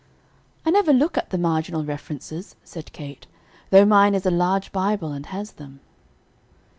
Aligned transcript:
"I 0.65 0.71
never 0.71 0.91
look 0.93 1.15
at 1.15 1.29
the 1.29 1.37
marginal 1.37 1.85
references," 1.85 2.55
said 2.63 2.91
Kate, 2.91 3.27
"though 3.69 3.85
mine 3.85 4.15
is 4.15 4.25
a 4.25 4.31
large 4.31 4.71
Bible 4.71 5.11
and 5.13 5.27
has 5.27 5.51
them." 5.51 5.79